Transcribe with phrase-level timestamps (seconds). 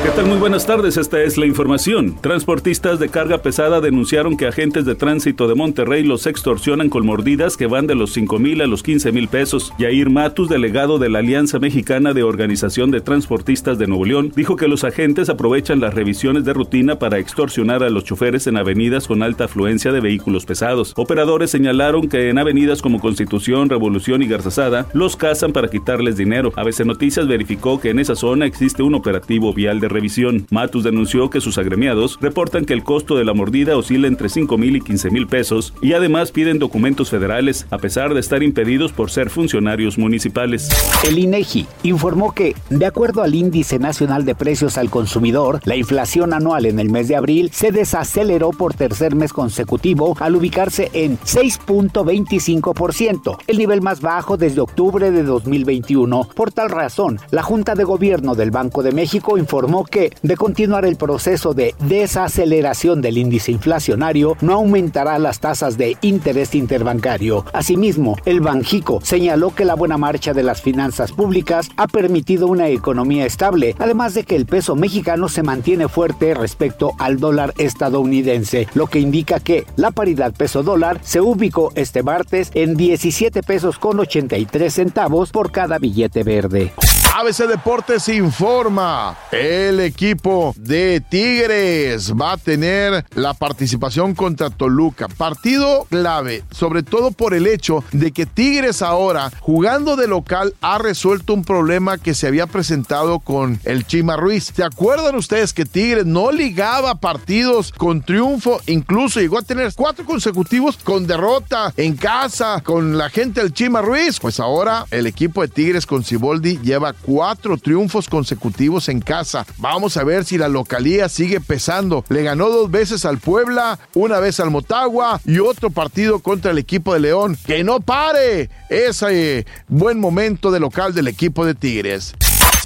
[0.00, 0.26] ¿Qué tal?
[0.26, 2.14] Muy buenas tardes, esta es la información.
[2.20, 7.56] Transportistas de carga pesada denunciaron que agentes de tránsito de Monterrey los extorsionan con mordidas
[7.56, 9.72] que van de los 5 mil a los 15 mil pesos.
[9.76, 14.54] Yair Matus, delegado de la Alianza Mexicana de Organización de Transportistas de Nuevo León, dijo
[14.54, 19.08] que los agentes aprovechan las revisiones de rutina para extorsionar a los choferes en avenidas
[19.08, 20.92] con alta afluencia de vehículos pesados.
[20.96, 26.52] Operadores señalaron que en avenidas como Constitución, Revolución y Garzasada los cazan para quitarles dinero.
[26.54, 30.46] ABC Noticias verificó que en esa zona existe un operativo vial de revisión.
[30.50, 34.58] Matus denunció que sus agremiados reportan que el costo de la mordida oscila entre 5
[34.58, 38.92] mil y 15 mil pesos y además piden documentos federales, a pesar de estar impedidos
[38.92, 40.68] por ser funcionarios municipales.
[41.06, 46.32] El INEGI informó que, de acuerdo al Índice Nacional de Precios al Consumidor, la inflación
[46.32, 51.18] anual en el mes de abril se desaceleró por tercer mes consecutivo al ubicarse en
[51.18, 56.28] 6.25%, el nivel más bajo desde octubre de 2021.
[56.34, 60.84] Por tal razón, la Junta de Gobierno del Banco de México informó que, de continuar
[60.84, 67.44] el proceso de desaceleración del índice inflacionario, no aumentará las tasas de interés interbancario.
[67.52, 72.68] Asimismo, el Banjico señaló que la buena marcha de las finanzas públicas ha permitido una
[72.68, 78.68] economía estable, además de que el peso mexicano se mantiene fuerte respecto al dólar estadounidense,
[78.74, 83.98] lo que indica que la paridad peso-dólar se ubicó este martes en 17 pesos con
[83.98, 86.72] 83 centavos por cada billete verde.
[87.14, 89.16] ABC Deportes informa.
[89.32, 95.08] El equipo de Tigres va a tener la participación contra Toluca.
[95.08, 100.78] Partido clave, sobre todo por el hecho de que Tigres ahora, jugando de local, ha
[100.78, 104.52] resuelto un problema que se había presentado con el Chima Ruiz.
[104.54, 108.60] ¿Se acuerdan ustedes que Tigres no ligaba partidos con triunfo?
[108.66, 113.82] Incluso llegó a tener cuatro consecutivos con derrota en casa con la gente del Chima
[113.82, 114.20] Ruiz.
[114.20, 119.46] Pues ahora el equipo de Tigres con Ciboldi lleva cuatro triunfos consecutivos en casa.
[119.58, 122.04] Vamos a ver si la localía sigue pesando.
[122.08, 126.58] Le ganó dos veces al Puebla, una vez al Motagua y otro partido contra el
[126.58, 127.38] equipo de León.
[127.46, 128.50] ¡Que no pare!
[128.68, 132.14] Ese buen momento de local del equipo de Tigres.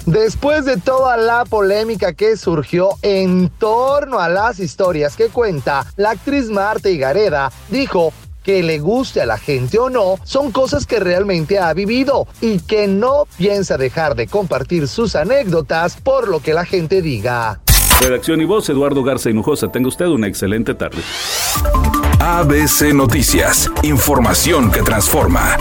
[0.05, 6.11] Después de toda la polémica que surgió en torno a las historias que cuenta, la
[6.11, 8.11] actriz Marta Higareda dijo
[8.43, 12.59] que le guste a la gente o no, son cosas que realmente ha vivido y
[12.59, 17.61] que no piensa dejar de compartir sus anécdotas por lo que la gente diga.
[18.01, 19.71] Redacción y voz, Eduardo Garza Hinojosa.
[19.71, 21.01] Tenga usted una excelente tarde.
[22.19, 25.57] ABC Noticias, información que transforma.